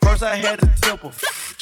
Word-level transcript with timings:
First 0.00 0.22
I 0.22 0.36
had 0.36 0.60
tip 0.80 1.00
her. 1.00 1.12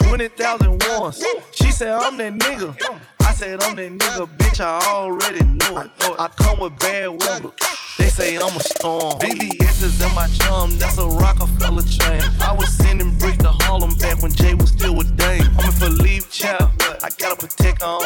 20,000 0.05 0.83
once. 0.98 1.25
She 1.53 1.70
said, 1.73 1.92
I'm 1.92 2.17
that 2.19 2.34
nigga. 2.34 2.77
I 3.20 3.33
said, 3.33 3.62
I'm 3.62 3.75
that 3.77 3.92
nigga, 3.92 4.27
bitch, 4.37 4.61
I 4.61 4.78
already 4.92 5.45
know 5.45 5.81
it. 5.81 5.91
I 6.19 6.28
come 6.28 6.61
with 6.61 6.78
bad 6.78 7.09
weather. 7.09 7.50
They 7.98 8.09
say 8.09 8.37
I'm 8.37 8.56
a 8.56 8.61
storm. 8.61 9.19
VVS 9.20 9.83
is 9.83 10.00
in 10.00 10.15
my 10.15 10.28
chum, 10.28 10.78
that's 10.78 10.98
a 10.98 11.06
Rockefeller 11.06 11.83
chain. 11.83 12.23
I 12.41 12.55
was 12.56 12.73
sending 12.73 13.17
bricks 13.19 13.39
to 13.39 13.50
Harlem 13.50 13.97
back 13.97 14.22
when 14.22 14.33
Jay 14.33 14.54
was 14.54 14.71
still 14.71 14.94
with 14.94 15.16
Dame. 15.16 15.43
I'm 15.59 15.66
in 15.66 15.72
for 15.72 15.89
leave 15.89 16.31
child. 16.31 16.71
I 17.03 17.09
got 17.19 17.33
a 17.33 17.47
protect 17.47 17.83
on. 17.83 18.03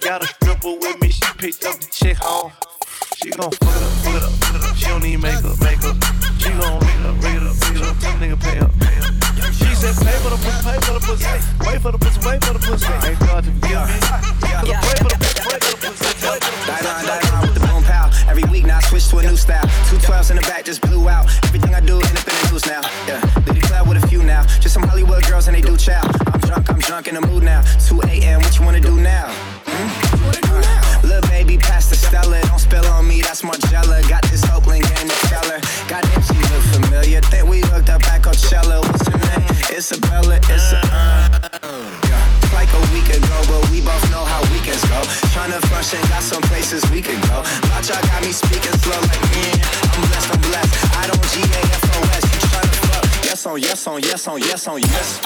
Got 0.00 0.22
a 0.22 0.26
stripper 0.26 0.74
with 0.80 1.00
me, 1.00 1.10
she 1.10 1.24
picked 1.36 1.64
up 1.64 1.78
the 1.78 1.86
chick 1.90 2.16
home. 2.18 2.52
She 3.24 3.30
gon' 3.30 3.50
fuck 3.52 3.72
it 3.72 3.80
up, 3.80 3.92
fuck 4.04 4.14
it 4.14 4.22
up, 4.22 4.32
fuck 4.36 4.54
it 4.54 4.68
up. 4.68 4.76
She 4.76 4.84
don't 4.84 5.00
need 5.00 5.16
makeup, 5.16 5.56
makeup. 5.64 5.96
She 6.36 6.52
gon' 6.60 6.76
rig 6.76 6.92
it 6.92 7.08
up, 7.08 7.16
rig 7.24 7.40
it 7.40 7.48
up, 7.48 7.56
rig 7.56 7.80
it 7.80 7.88
up. 7.88 7.96
Tell 7.96 8.20
nigga 8.20 8.36
pay 8.36 8.58
up, 8.60 8.68
pay 8.76 9.00
up. 9.00 9.16
She 9.48 9.72
said 9.72 9.96
pay 9.96 10.12
for 10.20 10.28
the 10.28 10.36
pussy, 10.44 10.60
pay 10.60 10.76
for 10.84 10.92
the 10.92 11.00
pussy. 11.00 11.24
Wait 11.64 11.80
for 11.80 11.88
the 11.88 11.96
pussy, 11.96 12.20
wait 12.20 12.44
for 12.44 12.52
the 12.52 12.60
pussy. 12.60 12.84
Ain't 12.84 13.16
God 13.24 13.40
to 13.40 13.50
forgive 13.56 13.80
me. 13.80 13.96
Cause 14.44 14.68
I 14.68 14.76
pray 14.76 14.96
for 15.00 15.08
the 15.08 15.16
pussy, 15.24 15.40
pray 15.40 15.56
for 15.56 15.72
the 15.72 15.80
pussy. 15.88 16.04
Die 16.68 16.80
line, 16.84 17.04
die 17.08 17.24
line 17.32 17.42
with 17.48 17.56
the 17.56 17.64
boom 17.64 17.80
pow. 17.88 18.12
Every 18.28 18.44
week 18.52 18.68
now 18.68 18.76
I 18.76 18.84
switch 18.92 19.08
to 19.08 19.16
a 19.16 19.22
new 19.24 19.40
style. 19.40 19.64
Two 19.88 19.96
twelves 20.04 20.28
in 20.28 20.36
the 20.36 20.44
back 20.44 20.68
just 20.68 20.84
blew 20.84 21.08
out. 21.08 21.24
Everything 21.48 21.72
I 21.74 21.80
do 21.80 22.04
end 22.04 22.12
up 22.12 22.28
in 22.28 22.36
the 22.36 22.48
news 22.52 22.66
now. 22.68 22.84
Yeah, 23.08 23.24
Diddy 23.48 23.64
club 23.64 23.88
with 23.88 24.04
a 24.04 24.06
few 24.06 24.22
now. 24.22 24.44
Just 24.60 24.76
some 24.76 24.84
Hollywood 24.84 25.24
girls 25.24 25.48
and 25.48 25.56
they 25.56 25.64
do 25.64 25.80
chow. 25.80 26.04
I'm 26.28 26.44
drunk, 26.44 26.68
I'm 26.68 26.78
drunk 26.78 27.08
in 27.08 27.14
the 27.16 27.24
mood 27.24 27.42
now. 27.42 27.64
2 27.88 28.04
a.m. 28.04 28.44
What 28.44 28.52
you 28.52 28.68
wanna 28.68 28.84
do 28.84 29.00
now? 29.00 29.32
Hmm? 29.64 30.93
Little 31.04 31.28
baby, 31.28 31.58
pass 31.58 31.90
the 31.90 31.96
Stella. 31.96 32.40
Don't 32.48 32.58
spill 32.58 32.86
on 32.86 33.06
me, 33.06 33.20
that's 33.20 33.42
Margella. 33.42 34.00
Got 34.08 34.24
this 34.32 34.42
Oakland 34.48 34.84
game 34.88 35.08
to 35.08 35.18
tell 35.28 35.44
her. 35.52 35.60
Goddamn, 35.84 36.22
she 36.24 36.40
look 36.48 36.64
familiar. 36.72 37.20
Think 37.20 37.44
we 37.46 37.60
hooked 37.60 37.90
up 37.90 38.02
at 38.08 38.22
Coachella. 38.22 38.80
What's 38.80 39.06
her 39.08 39.20
name? 39.20 39.52
Isabella, 39.68 40.40
it's 40.48 40.72
a 40.72 40.80
uh. 40.80 42.00
yeah. 42.08 42.24
Like 42.56 42.72
a 42.72 42.80
week 42.96 43.08
ago, 43.12 43.36
but 43.52 43.68
we 43.68 43.84
both 43.84 44.00
know 44.10 44.24
how 44.24 44.40
weekends 44.48 44.80
go. 44.88 44.96
Tryna 45.36 45.60
function, 45.68 46.00
got 46.08 46.22
some 46.22 46.42
places 46.48 46.88
we 46.90 47.02
could 47.02 47.20
go. 47.28 47.44
Watch, 47.68 47.92
I 47.92 48.00
got 48.08 48.24
me 48.24 48.32
speaking 48.32 48.72
slow 48.80 48.96
like, 48.96 49.24
man, 49.36 49.60
I'm 49.92 50.00
blessed, 50.08 50.32
I'm 50.32 50.40
blessed. 50.40 50.72
I 50.96 51.04
don't 51.04 51.24
G-A-F-O-S, 51.28 52.24
you 52.32 52.40
tryna 52.48 52.74
fuck. 52.88 53.04
Yes 53.28 53.44
on, 53.44 53.60
yes 53.60 53.86
on, 53.86 54.00
yes 54.00 54.26
on, 54.26 54.40
yes 54.40 54.66
on. 54.68 54.80
Yes, 54.80 55.20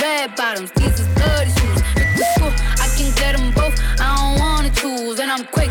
red 0.00 0.34
bottoms, 0.36 0.70
these 0.72 0.98
is 1.00 1.08
bloody 1.08 1.50
shoes. 1.50 1.82
I 2.80 2.88
can 2.96 3.12
get 3.16 3.36
them 3.36 3.52
both. 3.52 3.78
I 4.00 4.16
don't 4.16 4.40
wanna 4.40 4.70
choose, 4.70 5.20
and 5.20 5.30
I'm 5.30 5.44
quick. 5.46 5.70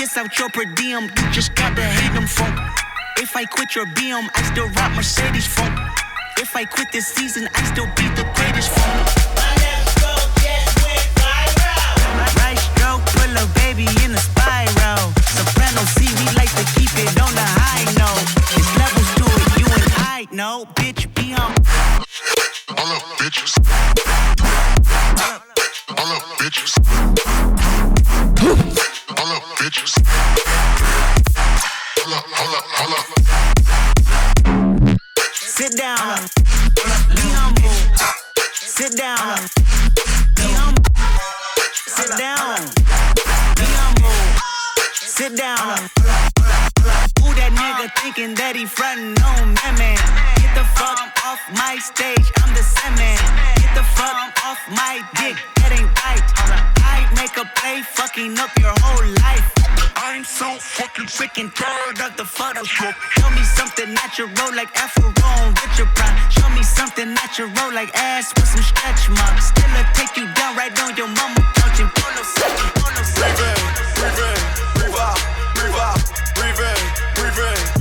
Kiss 0.00 0.16
out 0.16 0.38
your 0.38 0.48
per 0.48 0.64
diem, 0.64 1.02
you 1.02 1.30
just 1.30 1.54
gotta 1.54 1.82
hate 1.82 2.14
them. 2.14 2.24
If 3.18 3.36
I 3.36 3.44
quit 3.44 3.74
your 3.74 3.84
BM, 3.84 4.30
I 4.34 4.42
still 4.50 4.66
rock 4.70 4.96
Mercedes 4.96 5.46
phone. 5.46 5.76
If 6.38 6.56
I 6.56 6.64
quit 6.64 6.90
this 6.90 7.06
season, 7.06 7.50
I 7.54 7.62
still 7.64 7.84
be 8.00 8.08
the 8.16 8.24
greatest 8.32 8.70
phone. 8.72 9.04
Right 12.40 12.56
pull 13.12 13.32
a 13.36 13.46
baby 13.60 13.84
in 14.02 14.16
a 14.16 14.22
spiral. 14.24 15.12
Soprano 15.36 15.84
C, 15.92 16.08
we 16.16 16.24
like 16.32 16.52
to 16.56 16.64
keep 16.80 16.96
it 16.96 17.20
on 17.20 17.34
the 17.36 17.44
high 17.60 17.84
note. 18.00 18.24
It's 18.56 18.72
levels 18.80 19.10
to 19.20 19.26
it, 19.28 19.60
you 19.60 19.66
and 19.68 19.84
I 20.00 20.26
know. 20.32 20.64
Bitch, 20.76 21.12
be 21.14 21.34
um, 21.34 21.42
on. 21.42 21.52
All 22.78 22.88
up, 22.88 23.02
bitches. 23.20 23.52
All 25.90 26.16
up, 26.16 26.22
bitches. 26.40 27.79
Sit 35.60 35.76
down. 35.76 36.26
Be 37.14 37.26
humble. 37.36 37.70
Sit 38.54 38.96
down. 38.96 39.38
Be 40.36 40.42
humble. 40.56 40.82
Sit 41.84 42.16
down. 42.16 42.70
Be 43.56 43.66
humble. 43.76 44.10
Sit 44.94 45.36
down. 45.36 46.29
Who 47.30 47.38
that 47.38 47.54
nigga 47.54 47.86
thinking 48.02 48.34
that 48.42 48.58
he 48.58 48.66
frontin' 48.66 49.14
on 49.22 49.54
man, 49.54 49.74
man? 49.78 50.02
Get 50.42 50.50
the 50.58 50.66
fuck 50.74 50.98
off 51.22 51.38
my 51.54 51.78
stage, 51.78 52.26
I'm 52.42 52.50
the 52.58 52.66
same 52.66 52.98
man. 52.98 53.22
Get 53.54 53.70
the 53.78 53.86
fuck 53.94 54.34
off 54.42 54.58
my 54.66 54.98
dick, 55.14 55.38
that 55.62 55.70
ain't 55.70 55.86
right. 56.02 56.26
I 56.82 57.06
make 57.14 57.38
a 57.38 57.46
play, 57.54 57.86
fucking 57.86 58.34
up 58.34 58.50
your 58.58 58.74
whole 58.82 59.06
life. 59.22 59.46
I'm 59.94 60.26
so 60.26 60.58
fucking 60.58 61.06
sick 61.06 61.38
and 61.38 61.54
tired 61.54 62.02
of 62.02 62.18
the 62.18 62.26
Photoshop. 62.26 62.98
Show 63.14 63.30
me 63.30 63.46
something 63.46 63.94
natural 63.94 64.50
like 64.50 64.74
Afro 64.74 65.14
on 65.14 65.54
Richard 65.54 65.86
Prime. 65.94 66.18
Show 66.34 66.50
me 66.50 66.66
something 66.66 67.14
natural 67.14 67.46
like 67.70 67.94
ass 67.94 68.34
with 68.34 68.50
some 68.50 68.66
stretch 68.66 69.06
marks. 69.06 69.54
Still 69.54 69.70
i 69.78 69.86
take 69.94 70.18
you 70.18 70.26
down 70.34 70.58
right 70.58 70.74
on 70.82 70.98
your 70.98 71.06
mama 71.06 71.38
couch 71.54 71.78
and 71.78 71.94
pull 71.94 72.10
no 72.10 72.26
second, 72.26 72.74
pull 72.74 72.90
no 72.90 73.02
second. 73.06 73.38
Breathe 73.38 74.18
in, 74.18 74.18
breathe 74.18 74.18
in, 74.18 74.40
breathe 74.74 74.98
out, 74.98 75.20
breathe 75.54 75.78
out, 75.78 76.02
breathe 76.34 76.58
in, 76.58 77.09
breathe 77.34 77.79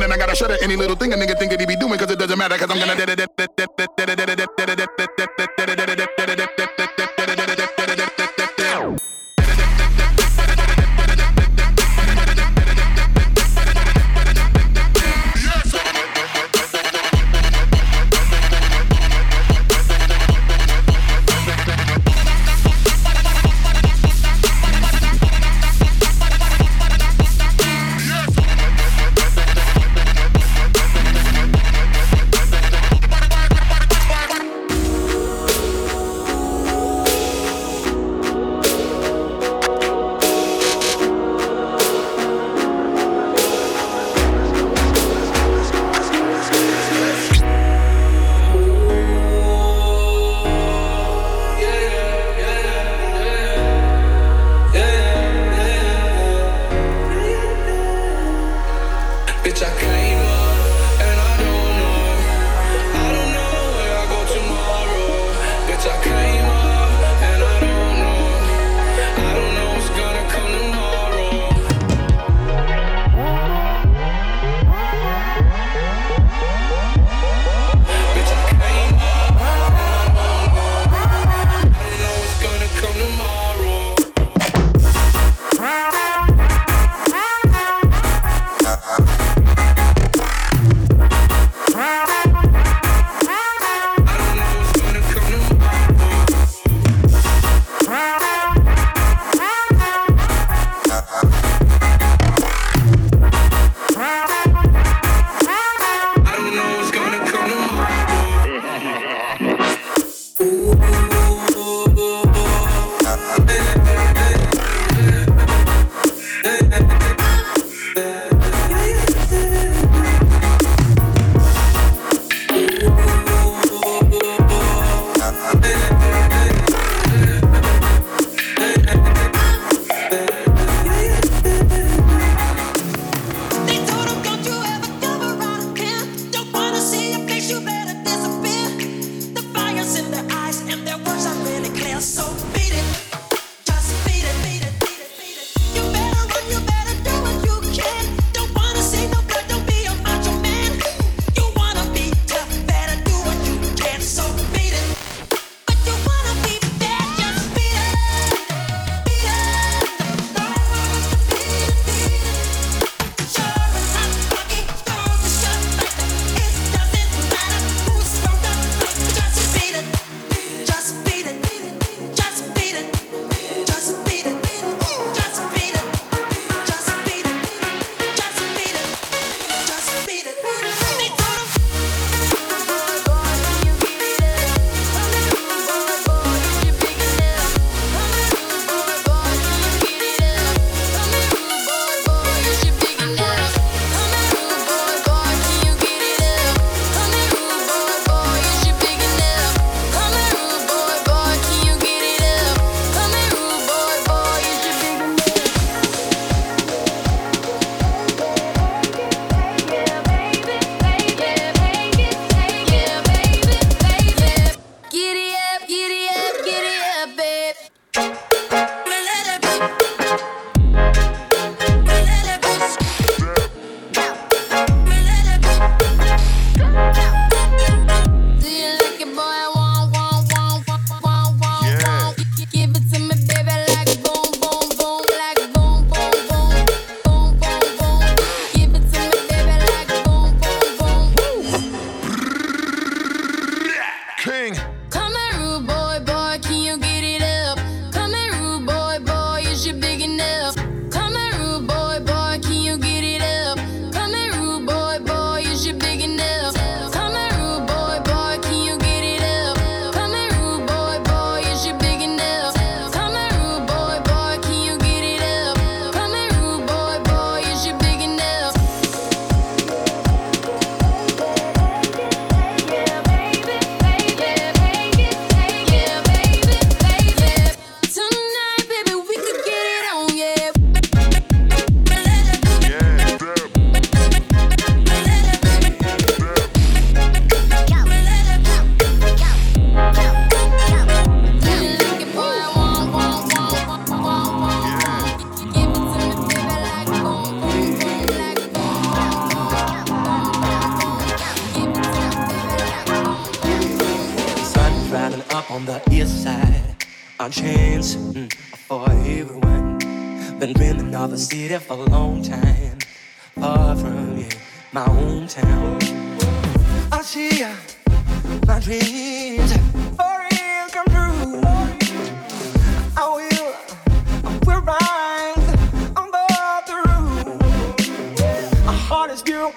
it. 0.00 0.62
Any 0.62 0.76
little 0.76 0.96
thing 0.96 1.12
a 1.12 1.16
nigga 1.16 1.38
think 1.38 1.50
that 1.50 1.60
he 1.60 1.66
be 1.66 1.76
doing, 1.76 1.98
cause 1.98 2.10
it 2.10 2.18
doesn't 2.18 2.38
matter, 2.38 2.56
cause 2.56 2.70
I'm 2.70 2.78
gonna. 2.78 4.41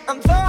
Heart 0.04 0.18
is 0.18 0.45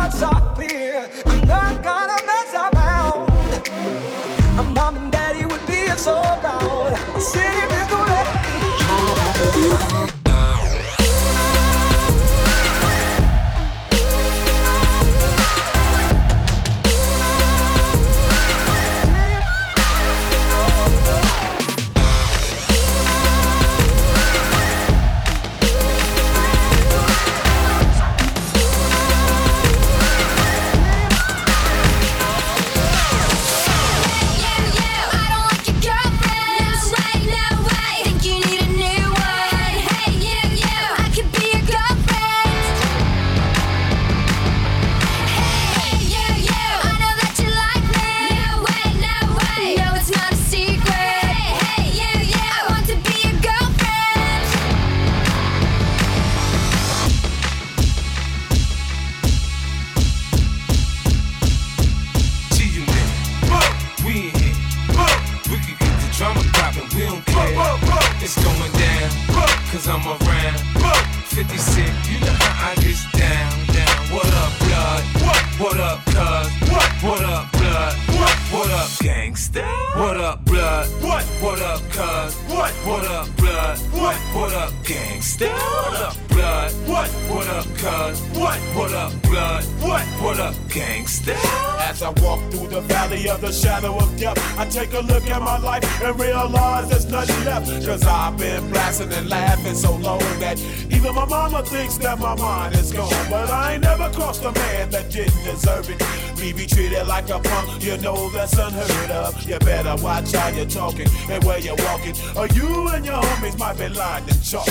thinks 101.66 101.98
that 101.98 102.18
my 102.18 102.34
mind 102.36 102.74
is 102.74 102.92
gone. 102.92 103.10
But 103.30 103.50
I 103.50 103.74
ain't 103.74 103.82
never 103.82 104.08
crossed 104.10 104.44
a 104.44 104.52
man 104.52 104.90
that 104.90 105.10
didn't 105.10 105.44
deserve 105.44 105.90
it. 105.90 106.00
Me 106.40 106.52
be 106.52 106.66
treated 106.66 107.06
like 107.06 107.28
a 107.28 107.38
punk, 107.38 107.82
you 107.82 107.96
know 107.98 108.30
that's 108.30 108.56
unheard 108.58 109.10
of. 109.10 109.42
You 109.48 109.58
better 109.58 110.00
watch 110.02 110.32
how 110.32 110.48
you're 110.48 110.66
talking 110.66 111.08
and 111.30 111.42
where 111.44 111.58
you're 111.58 111.76
walking, 111.88 112.14
or 112.36 112.46
you 112.48 112.88
and 112.88 113.04
your 113.04 113.20
homies 113.20 113.58
might 113.58 113.78
be 113.78 113.88
lined 113.88 114.28
in 114.28 114.40
chalk. 114.40 114.68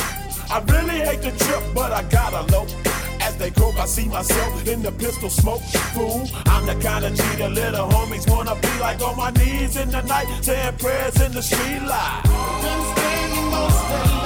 I 0.50 0.60
really 0.68 1.00
hate 1.08 1.22
the 1.22 1.32
trip, 1.44 1.64
but 1.74 1.92
I 1.92 2.04
gotta 2.04 2.42
low. 2.52 2.66
As 3.22 3.36
they 3.38 3.52
croak, 3.52 3.78
I 3.78 3.86
see 3.86 4.08
myself 4.08 4.68
in 4.68 4.82
the 4.82 4.92
pistol 4.92 5.30
smoke. 5.30 5.64
Fool, 5.94 6.28
I'm 6.46 6.66
the 6.66 6.76
kind 6.76 7.06
of 7.06 7.14
G 7.16 7.24
the 7.38 7.50
little 7.50 7.88
homies 7.88 8.30
wanna 8.30 8.56
be 8.56 8.74
like 8.80 9.02
on 9.02 9.18
my 9.18 9.32
knees 9.32 9.76
in 9.78 9.90
the 9.90 10.02
night, 10.04 10.28
saying 10.42 10.78
prayers 10.78 11.20
in 11.22 11.32
the 11.32 11.42
street 11.42 11.82
light. 11.82 12.22
Been 12.62 12.82
spending 12.92 13.50
most 13.52 13.92
of 13.92 14.25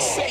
face. 0.00 0.23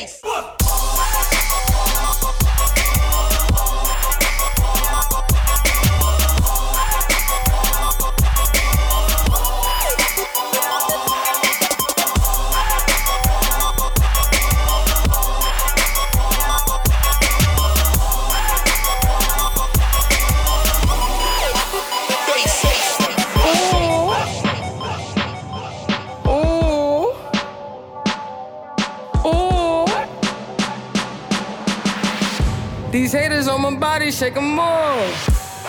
Shake 34.14 34.34
them 34.34 34.58
off. 34.60 35.64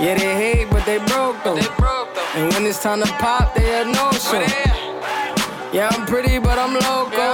Yeah, 0.00 0.16
they 0.18 0.34
hate, 0.34 0.70
but 0.70 0.84
they 0.84 0.98
broke 0.98 1.42
them. 1.44 1.58
And 2.34 2.52
when 2.52 2.66
it's 2.66 2.82
time 2.82 3.00
to 3.02 3.06
pop, 3.22 3.54
they 3.54 3.66
had 3.66 3.86
no 3.86 4.10
show. 4.18 4.42
Yeah, 5.72 5.88
I'm 5.92 6.04
pretty, 6.04 6.40
but 6.40 6.58
I'm 6.58 6.74
loco. 6.74 7.32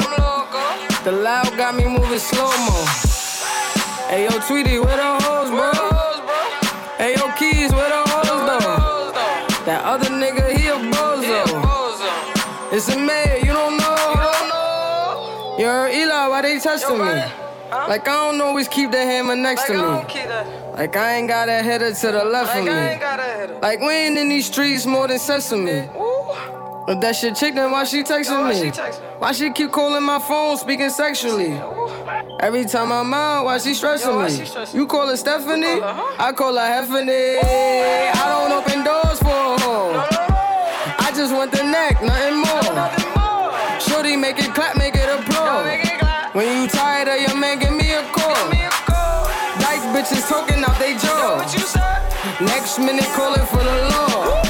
The 1.04 1.12
loud 1.12 1.56
got 1.56 1.74
me 1.74 1.84
moving 1.84 2.18
slow 2.18 2.50
mo. 2.66 2.84
Hey, 4.08 4.24
yo, 4.24 4.38
Tweety, 4.46 4.78
where 4.78 4.96
the 4.96 5.18
hoes, 5.24 5.48
bro? 5.48 5.72
Hey, 6.98 7.14
yo, 7.16 7.32
Keys, 7.38 7.72
where 7.72 7.88
the 7.88 8.02
hoes, 8.10 8.42
though? 8.48 9.12
That 9.64 9.82
other 9.84 10.10
nigga, 10.10 10.52
he 10.56 10.68
a 10.68 10.76
bozo. 10.92 11.44
It's 12.70 12.88
a 12.90 12.98
mayor, 12.98 13.38
you 13.38 13.52
don't 13.52 13.78
know? 13.78 13.94
Heard 15.58 15.94
Eli, 15.94 16.26
why 16.28 16.42
they 16.42 16.58
testing 16.58 16.98
me? 16.98 17.43
Like 17.70 18.08
I 18.08 18.30
don't 18.30 18.40
always 18.40 18.68
keep 18.68 18.90
the 18.90 18.98
hammer 18.98 19.36
next 19.36 19.68
like 19.68 19.78
to 19.78 20.14
me. 20.14 20.22
Like 20.72 20.96
I 20.96 21.14
ain't 21.16 21.28
got 21.28 21.48
a 21.48 21.62
header 21.62 21.92
to 21.92 22.12
the 22.12 22.24
left 22.24 22.54
like 22.54 22.68
of 22.68 23.50
me. 23.50 23.60
Like 23.60 23.80
we 23.80 23.90
ain't 23.92 24.18
in 24.18 24.28
these 24.28 24.46
streets 24.46 24.86
more 24.86 25.08
than 25.08 25.18
sesame. 25.18 25.88
But 26.86 27.00
that 27.00 27.16
shit 27.16 27.34
chick, 27.34 27.54
then 27.54 27.70
why 27.70 27.84
she 27.84 28.02
texting 28.02 28.48
me? 28.50 28.70
Why 29.18 29.32
she 29.32 29.50
keep 29.52 29.72
calling 29.72 30.02
my 30.02 30.18
phone, 30.18 30.58
speaking 30.58 30.90
sexually? 30.90 31.58
Every 32.40 32.66
time 32.66 32.92
I'm 32.92 33.14
out, 33.14 33.46
why 33.46 33.56
she 33.56 33.72
stressing 33.72 34.14
me? 34.20 34.78
You 34.78 34.86
call 34.86 35.08
her 35.08 35.16
Stephanie, 35.16 35.80
I 35.80 36.32
call 36.36 36.54
her 36.54 36.60
Heffany. 36.60 37.38
I 37.42 38.24
don't 38.28 38.52
open 38.52 38.84
doors 38.84 39.18
for 39.18 39.58
her. 39.64 39.94
I 40.98 41.10
just 41.16 41.32
want 41.32 41.52
the 41.52 41.62
neck, 41.62 42.02
nothing 42.02 42.36
more. 42.36 43.80
Shorty, 43.80 44.16
make 44.16 44.38
it 44.38 44.54
clap, 44.54 44.76
last 52.76 52.86
minute 52.86 53.04
calling 53.14 53.46
for 53.46 53.62
the 53.62 53.88
law. 53.90 54.42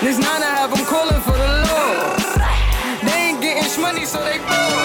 This 0.00 0.18
nine 0.18 0.42
I 0.42 0.50
have 0.58 0.70
them 0.70 0.84
calling 0.84 1.20
for 1.20 1.30
the 1.30 1.48
law. 1.68 2.16
They 3.04 3.28
ain't 3.28 3.40
getting 3.40 3.80
money, 3.80 4.04
so 4.04 4.18
they 4.24 4.38
ball. 4.38 4.81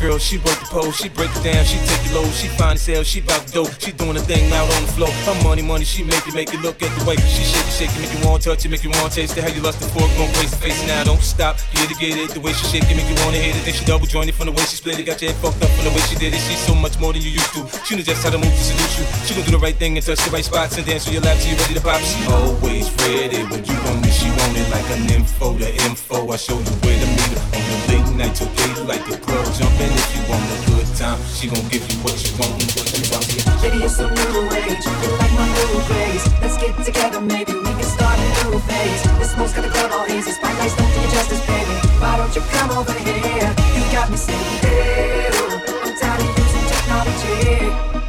Girl, 0.00 0.18
she 0.18 0.38
work 0.38 0.58
the 0.58 0.66
pole, 0.72 0.90
she 0.90 1.08
break 1.12 1.28
it 1.36 1.44
down, 1.44 1.62
she 1.64 1.76
take 1.84 2.00
it 2.08 2.12
low, 2.16 2.24
she 2.32 2.48
find 2.56 2.80
sell, 2.80 3.04
she 3.04 3.20
bout 3.20 3.44
dope, 3.52 3.68
she 3.78 3.92
doing 3.92 4.16
a 4.16 4.20
thing 4.24 4.50
out 4.52 4.64
on 4.64 4.82
the 4.88 4.92
floor. 4.96 5.12
Her 5.28 5.36
money, 5.44 5.62
money, 5.62 5.84
she 5.84 6.02
make 6.02 6.26
it, 6.26 6.34
make 6.34 6.52
it 6.52 6.60
look 6.64 6.82
at 6.82 6.90
the 6.98 7.04
way 7.04 7.16
she 7.20 7.44
shake 7.44 7.68
it, 7.68 7.76
shake 7.76 7.92
it, 7.92 8.00
make 8.00 8.12
you 8.16 8.20
want 8.26 8.42
to 8.42 8.50
touch 8.50 8.64
it, 8.64 8.70
make 8.72 8.82
you 8.82 8.90
want 8.90 9.12
to 9.12 9.20
taste 9.20 9.36
it. 9.36 9.44
How 9.44 9.52
you 9.52 9.60
lustin' 9.60 9.92
for 9.92 10.02
it, 10.08 10.12
gon' 10.16 10.32
face 10.40 10.50
to 10.50 10.56
face 10.56 10.80
now, 10.88 11.04
don't 11.04 11.20
stop, 11.20 11.60
get 11.76 11.92
it, 11.92 11.98
get 12.00 12.16
it. 12.16 12.32
The 12.32 12.40
way 12.40 12.52
she 12.56 12.64
shake 12.72 12.88
it, 12.88 12.96
make 12.96 13.06
you 13.06 13.18
wanna 13.22 13.36
hit 13.36 13.54
it. 13.54 13.64
Then 13.68 13.74
she 13.74 13.84
double 13.84 14.06
joint 14.06 14.28
it 14.32 14.34
from 14.34 14.48
the 14.48 14.56
way 14.56 14.64
she 14.64 14.80
split 14.80 14.98
it, 14.98 15.04
got 15.04 15.20
your 15.20 15.32
head 15.32 15.40
fucked 15.44 15.62
up 15.62 15.70
from 15.76 15.84
the 15.84 15.92
way 15.92 16.02
she 16.08 16.16
did 16.16 16.32
it. 16.32 16.40
She's 16.40 16.64
so 16.64 16.74
much 16.74 16.98
more 16.98 17.12
than 17.12 17.20
you 17.22 17.30
used 17.30 17.52
to. 17.52 17.68
She 17.84 17.94
knows 17.94 18.08
just 18.08 18.24
how 18.24 18.32
to 18.32 18.38
move 18.40 18.52
to 18.52 18.64
seduce 18.64 18.96
you. 18.98 19.04
She 19.28 19.34
gon' 19.36 19.44
do 19.44 19.52
the 19.52 19.62
right 19.62 19.76
thing 19.76 20.00
and 20.00 20.04
touch 20.04 20.24
the 20.24 20.30
right 20.32 20.44
spots 20.44 20.80
and 20.80 20.86
dance 20.86 21.06
on 21.06 21.12
your 21.12 21.22
lap 21.22 21.36
till 21.38 21.52
you 21.52 21.58
ready 21.60 21.74
to 21.76 21.84
pop. 21.84 22.00
She 22.00 22.24
always 22.32 22.88
ready 23.04 23.44
when 23.52 23.60
you 23.68 23.76
want 23.84 24.06
it, 24.08 24.16
she 24.16 24.32
want 24.32 24.56
it 24.56 24.64
like 24.72 24.88
an 24.96 25.12
info, 25.12 25.60
the 25.60 25.68
info. 25.84 26.24
I 26.32 26.36
show 26.40 26.56
you 26.56 26.74
where 26.80 26.96
to 26.96 27.06
meet 27.06 27.36
her 27.36 27.59
late 27.88 28.10
night 28.16 28.34
till 28.34 28.50
daylight. 28.54 29.04
The 29.06 29.16
club 29.18 29.46
jumping 29.54 29.92
if 29.92 30.08
you 30.14 30.22
want 30.30 30.44
a 30.44 30.58
good 30.70 30.88
time. 30.96 31.18
She 31.34 31.48
gon' 31.48 31.66
give 31.68 31.84
you 31.90 31.98
what 32.04 32.16
you 32.20 32.32
want 32.38 32.56
and 32.60 32.70
what 32.76 32.88
you 32.92 33.04
want. 33.12 33.26
Baby, 33.62 33.84
it's 33.84 33.98
a 33.98 34.08
new 34.08 34.48
age. 34.56 34.86
Like 35.20 35.34
my 35.36 35.46
new 35.46 35.80
craze. 35.88 36.24
Let's 36.40 36.56
get 36.56 36.74
together, 36.84 37.20
maybe 37.20 37.52
we 37.54 37.72
can 37.78 37.88
start 37.88 38.18
a 38.18 38.26
new 38.44 38.58
phase. 38.66 39.02
This 39.18 39.32
smoke's 39.32 39.54
got 39.54 39.64
the 39.64 39.70
club 39.70 39.92
all 39.92 40.06
hazy. 40.06 40.32
Spotlights 40.32 40.76
don't 40.76 40.92
do 40.94 41.02
justice, 41.14 41.44
baby. 41.46 41.74
Why 42.00 42.16
don't 42.16 42.34
you 42.34 42.42
come 42.56 42.70
over 42.72 42.92
here? 42.92 43.50
You 43.76 43.82
got 43.92 44.10
me 44.10 44.16
saying, 44.16 44.58
hey, 44.64 45.28
I'm 45.84 45.94
tired 45.96 46.20
of 46.20 46.38
using 46.38 46.66
technology. 46.72 47.99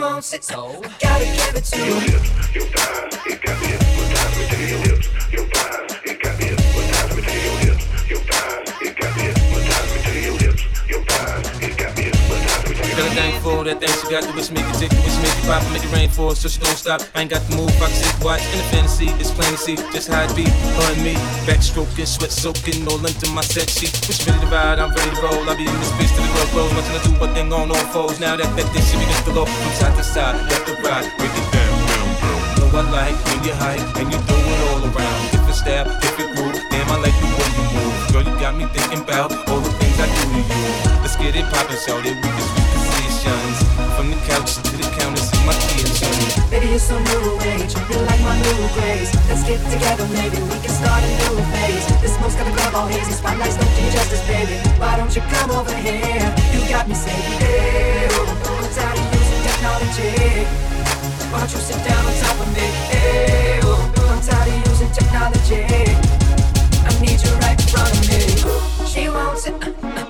Wants 0.00 0.32
it. 0.32 0.44
So 0.44 0.80
gotta 1.00 1.24
give 1.24 1.54
it 1.56 1.64
to 1.64 1.78
her. 1.78 1.84
Your 1.86 2.00
hips, 2.00 2.54
your 2.54 2.64
thighs, 2.66 3.26
it 3.26 3.42
got 3.42 3.60
me 3.60 3.66
hypnotized. 3.68 4.38
Let 4.40 4.58
you, 4.58 4.66
your 4.66 4.78
hips, 4.78 5.08
your 5.32 5.49
hypnotized. 13.00 13.00
Let 13.00 13.10
me 13.10 13.16
tell 13.16 13.30
you, 13.30 13.40
Got 14.10 14.26
that 14.26 14.30
the 14.30 14.34
wish 14.34 14.50
make 14.50 14.66
it 14.66 14.76
tick, 14.76 14.90
the 14.90 15.00
wish 15.06 15.18
make 15.22 15.36
it 15.38 15.46
pop, 15.46 15.62
make 15.70 15.84
it 15.84 15.92
rain 15.94 16.10
for 16.10 16.30
her, 16.30 16.36
so 16.36 16.48
she 16.48 16.58
don't 16.60 16.74
stop. 16.74 17.00
I 17.14 17.22
ain't 17.22 17.30
got 17.30 17.42
the 17.46 17.56
move, 17.56 17.70
I 17.78 17.86
can 17.86 17.94
sit, 17.94 18.16
watch 18.24 18.42
in 18.50 18.58
the 18.58 18.66
fantasy. 18.74 19.08
It's 19.22 19.30
plain 19.30 19.54
to 19.54 19.60
see 19.60 19.76
just 19.94 20.10
how 20.10 20.26
it 20.26 20.34
be. 20.34 20.44
And 20.44 21.02
me, 21.06 21.14
backstroking, 21.46 22.06
sweat 22.06 22.34
soaking, 22.34 22.82
all 22.90 22.98
into 22.98 23.30
my 23.30 23.42
set 23.46 23.70
sheet. 23.70 23.94
Which 24.10 24.26
ready 24.26 24.42
to 24.42 24.50
ride, 24.50 24.82
I'm 24.82 24.90
ready 24.90 25.14
to 25.14 25.22
roll. 25.22 25.46
I 25.46 25.54
be 25.54 25.64
in 25.64 25.76
this 25.78 25.92
bitch 25.94 26.10
till 26.10 26.26
the 26.26 26.32
club 26.34 26.48
close, 26.50 26.72
watching 26.74 26.96
her 26.98 27.02
do 27.06 27.12
what 27.22 27.30
thing 27.38 27.52
on 27.52 27.70
all 27.70 27.86
foes. 27.94 28.18
Now 28.18 28.34
that 28.34 28.50
that 28.50 28.66
thing 28.74 28.82
she 28.82 28.98
begins 28.98 29.22
to 29.24 29.32
go 29.32 29.46
from 29.46 29.72
side 29.78 29.94
to 29.94 30.02
side, 30.02 30.34
left 30.50 30.66
to 30.66 30.74
right, 30.82 31.06
break 31.14 31.30
it 31.30 31.46
down. 31.54 31.70
Know 32.58 32.68
I 32.74 32.82
like 32.90 33.18
when 33.30 33.38
you 33.46 33.54
hype 33.54 33.86
and 34.02 34.10
you 34.10 34.18
throw 34.26 34.42
it 34.42 34.60
all 34.74 34.82
around. 34.90 35.18
Different 35.30 35.54
style, 35.54 35.86
different 36.02 36.34
groove, 36.34 36.58
damn 36.74 36.90
I 36.90 36.98
like 36.98 37.16
the 37.22 37.28
way 37.30 37.48
you 37.54 37.64
move. 37.78 37.94
Girl, 38.10 38.24
you 38.26 38.34
got 38.42 38.58
me 38.58 38.66
thinking 38.74 39.06
about 39.06 39.30
all 39.46 39.62
the 39.62 39.70
things 39.78 39.96
I 40.02 40.10
do 40.10 40.22
to 40.34 40.40
you. 40.42 40.98
Let's 40.98 41.14
get 41.14 41.38
it 41.38 41.46
poppin', 41.54 41.78
shout 41.78 42.02
it, 42.02 42.18
we 42.18 42.26
can 42.26 42.59
positions. 43.20 43.58
From 43.96 44.10
the 44.10 44.16
couch 44.26 44.56
to 44.56 44.76
the 44.76 44.88
counters 44.96 45.28
in 45.32 45.46
my 45.46 45.52
kitchen. 45.76 46.12
Baby, 46.50 46.74
it's 46.74 46.90
a 46.90 46.98
new 46.98 47.36
age. 47.52 47.74
You 47.90 47.98
like 48.08 48.20
my 48.20 48.36
new 48.40 48.68
craze. 48.74 49.12
Let's 49.28 49.44
get 49.44 49.60
together, 49.70 50.06
maybe 50.08 50.40
we 50.40 50.56
can 50.60 50.72
start 50.72 51.02
a 51.04 51.10
new 51.20 51.36
phase. 51.52 51.84
This 52.00 52.16
smoke's 52.16 52.34
got 52.36 52.46
the 52.46 52.52
club 52.56 52.74
all 52.74 52.86
hazy. 52.88 53.12
Spotlights 53.12 53.56
don't 53.56 53.74
do 53.76 53.84
justice, 53.90 54.24
baby. 54.26 54.56
Why 54.78 54.96
don't 54.96 55.14
you 55.14 55.22
come 55.22 55.50
over 55.50 55.74
here? 55.76 56.28
You 56.52 56.60
got 56.68 56.88
me 56.88 56.94
saying, 56.94 57.32
hey, 57.40 58.08
I'm 58.08 58.66
tired 58.72 58.98
of 58.98 59.06
using 59.12 59.42
technology. 59.44 60.46
Why 61.30 61.38
don't 61.40 61.52
you 61.52 61.60
sit 61.60 61.80
down 61.84 62.04
on 62.04 62.14
top 62.24 62.40
of 62.40 62.48
me? 62.56 62.66
Hey, 62.88 63.60
I'm 63.60 64.20
tired 64.24 64.48
of 64.48 64.66
using 64.70 64.90
technology. 64.92 65.64
I 66.88 66.90
need 67.04 67.20
you 67.20 67.32
right 67.44 67.58
in 67.60 67.68
front 67.68 67.92
of 67.92 68.02
me. 68.08 68.20
She 68.86 69.08
wants 69.08 69.46
it. 69.46 69.54
Uh, 69.62 69.70
uh, 69.82 70.09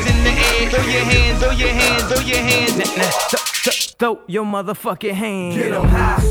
motherfucking 4.63 5.13
hands. 5.13 5.55
Get 5.55 5.73
'em 5.73 5.87
high. 5.87 6.21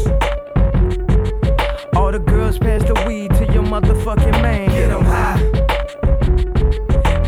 All 1.96 2.12
the 2.12 2.18
girls 2.18 2.59
pass 2.59 2.83
the 2.85 2.94
weed 3.07 3.31
to 3.35 3.44
your 3.53 3.64
motherfucking 3.64 4.40
man. 4.42 4.68
Get 4.68 4.90
'em 4.90 5.05
high. 5.05 5.40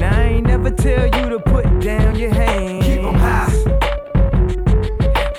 Now 0.00 0.18
I 0.18 0.22
ain't 0.34 0.46
never 0.46 0.70
tell 0.70 1.06
you 1.06 1.28
to 1.30 1.38
put 1.40 1.64
down 1.80 2.16
your 2.16 2.32
hands. 2.32 2.84
Keep 2.84 3.04
'em 3.04 3.14
high. 3.14 3.52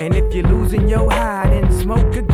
And 0.00 0.14
if 0.14 0.34
you're 0.34 0.48
losing 0.48 0.88
your 0.88 1.10
high, 1.10 1.48
then 1.48 1.72
smoke 1.72 2.14
again. 2.14 2.33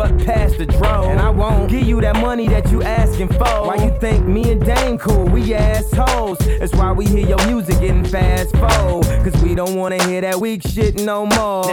past 0.25 0.57
the 0.57 0.65
dro. 0.65 1.09
And 1.09 1.19
I 1.19 1.29
won't 1.29 1.69
give 1.69 1.83
you 1.83 2.01
that 2.01 2.15
money 2.17 2.47
that 2.49 2.71
you 2.71 2.81
asking 2.83 3.29
for. 3.29 3.67
Why 3.67 3.75
you 3.75 3.97
think 3.99 4.25
me 4.25 4.51
and 4.51 4.63
Dame 4.63 4.97
cool? 4.97 5.25
We 5.25 5.53
assholes. 5.53 6.37
That's 6.39 6.73
why 6.75 6.91
we 6.91 7.05
hear 7.05 7.27
your 7.27 7.45
music 7.47 7.79
getting 7.79 8.05
fast 8.05 8.55
forward. 8.55 9.05
Cause 9.23 9.41
we 9.43 9.55
don't 9.55 9.75
wanna 9.75 10.03
hear 10.05 10.21
that 10.21 10.37
weak 10.39 10.61
shit 10.67 10.99
no 11.01 11.25
more. 11.25 11.63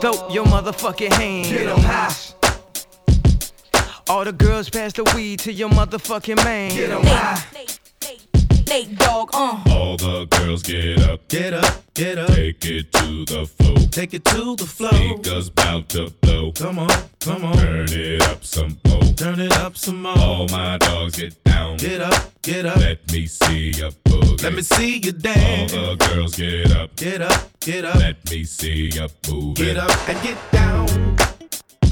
Throw 0.00 0.28
your 0.30 0.44
motherfucking 0.46 1.12
hands. 1.12 1.48
Get 1.50 1.68
'em 1.68 1.78
high. 1.80 2.14
All 4.08 4.24
the 4.24 4.32
girls 4.32 4.68
pass 4.68 4.92
the 4.92 5.04
weed 5.14 5.38
to 5.40 5.52
your 5.52 5.68
motherfucking 5.68 6.36
man. 6.44 6.70
Get 6.74 6.90
'em 6.90 7.04
high. 7.04 7.79
Nate 8.70 8.96
Dogg, 8.96 9.30
uh. 9.34 9.60
All 9.66 9.96
the 9.96 10.26
girls 10.30 10.62
get 10.62 11.00
up, 11.00 11.26
get 11.26 11.52
up, 11.52 11.82
get 11.92 12.18
up. 12.18 12.28
Take 12.28 12.64
it 12.64 12.92
to 12.92 13.24
the 13.24 13.44
floor, 13.44 13.76
take 13.90 14.14
it 14.14 14.24
to 14.26 14.54
the 14.54 14.64
floor. 14.64 14.92
Speakers 14.92 15.50
bout 15.50 15.88
to 15.88 16.10
blow. 16.20 16.52
Come 16.52 16.78
on, 16.78 16.88
come 17.18 17.44
on. 17.46 17.56
Turn 17.56 17.88
it 17.90 18.22
up 18.22 18.44
some 18.44 18.78
more, 18.86 19.02
turn 19.16 19.40
it 19.40 19.52
up 19.54 19.76
some 19.76 20.00
more. 20.00 20.16
All 20.16 20.46
my 20.50 20.78
dogs 20.78 21.18
get 21.18 21.42
down, 21.42 21.78
get 21.78 22.00
up, 22.00 22.30
get 22.42 22.64
up. 22.64 22.76
Let 22.76 23.10
me 23.10 23.26
see 23.26 23.72
you 23.74 23.90
boogie. 24.04 24.40
Let 24.44 24.54
me 24.54 24.62
see 24.62 24.98
you 24.98 25.12
dance. 25.12 25.74
All 25.74 25.96
the 25.96 26.06
girls 26.06 26.36
get 26.36 26.70
up, 26.70 26.94
get 26.94 27.22
up, 27.22 27.50
get 27.58 27.84
up. 27.84 27.96
Let 27.96 28.30
me 28.30 28.44
see 28.44 28.88
you 28.94 29.08
move. 29.28 29.56
Get 29.56 29.78
up 29.78 30.08
and 30.08 30.22
get 30.22 30.38
down. 30.52 31.16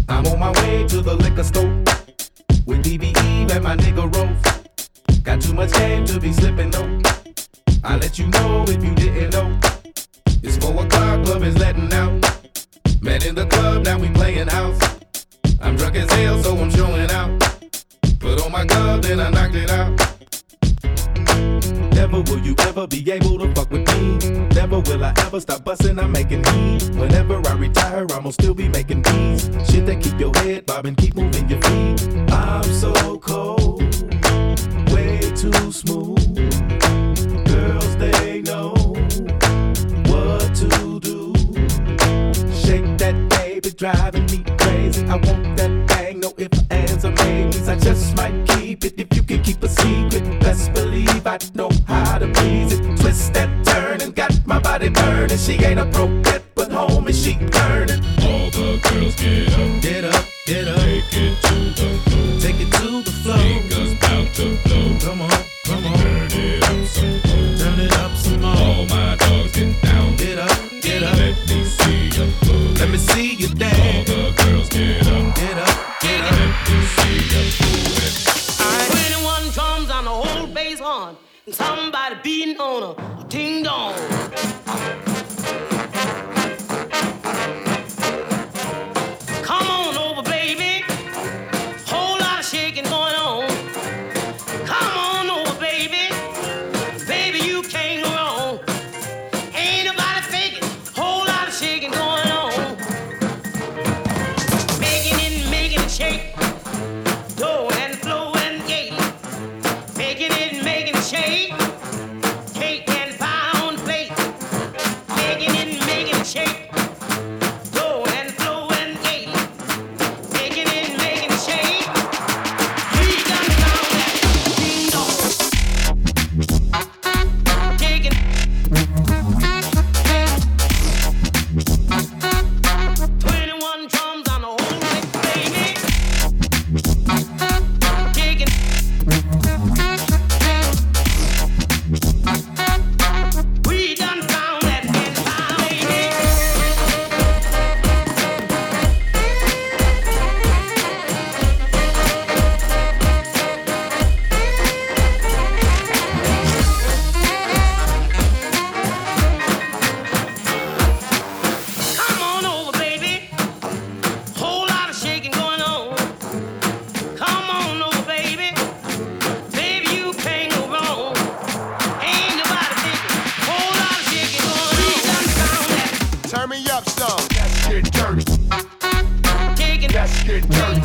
I'm 0.09 0.25
on 0.27 0.39
my 0.39 0.53
way 0.63 0.87
to 0.87 1.01
the 1.01 1.17
liquor 1.17 1.43
store 1.43 1.75
with 2.67 2.85
DBE 2.85 3.51
and 3.51 3.65
my 3.65 3.77
nigga 3.77 4.15
Rose. 4.15 4.58
Got 5.23 5.41
too 5.41 5.55
much 5.55 5.73
game 5.73 6.05
to 6.07 6.21
be 6.21 6.33
slipping 6.33 6.71
though. 6.71 7.01
I 7.85 7.97
let 7.97 8.19
you 8.19 8.27
know 8.29 8.65
if 8.69 8.83
you 8.83 8.95
didn't 8.95 9.33
know. 9.33 9.59
It's 10.43 10.57
four 10.57 10.73
o'clock, 10.85 11.25
club 11.25 11.43
is 11.43 11.57
letting 11.59 11.93
out. 11.93 12.13
Met 13.03 13.27
in 13.27 13.35
the 13.35 13.47
club, 13.47 13.85
now 13.85 13.99
we 13.99 14.09
playing 14.11 14.49
house. 14.49 14.79
I'm 15.61 15.77
drunk 15.77 15.97
as 15.97 16.11
hell, 16.13 16.43
so 16.43 16.57
I'm 16.57 16.71
showing 16.71 17.11
out. 17.11 17.31
Put 18.21 18.45
on 18.45 18.53
my 18.53 18.65
glove, 18.65 19.03
then 19.03 19.21
I 19.21 19.31
knocked 19.31 19.55
it 19.55 19.71
out. 19.71 19.99
Never 21.95 22.21
will 22.21 22.41
you 22.41 22.55
ever 22.61 22.87
be 22.87 23.11
able 23.11 23.39
to 23.39 23.53
fuck 23.55 23.71
with 23.71 23.87
me. 23.93 24.19
Never 24.55 24.81
will 24.81 25.05
I 25.05 25.13
ever 25.19 25.41
stop 25.41 25.65
busting, 25.65 25.99
I'm 25.99 26.13
making 26.13 26.45
heat. 26.45 26.89
Whenever 26.95 27.41
I 27.47 27.55
retire, 27.55 28.07
I'ma 28.13 28.31
still 28.31 28.55
be 28.55 28.69
making 28.69 29.03
beats. 29.03 29.68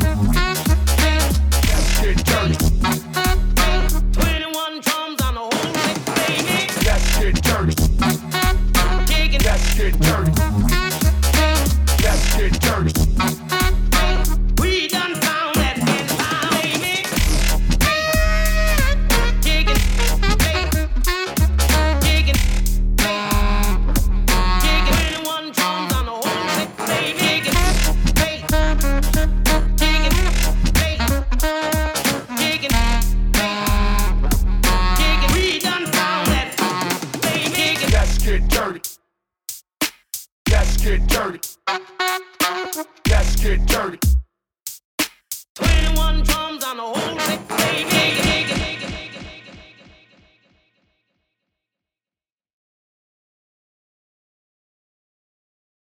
Mm-hmm. 0.04 0.42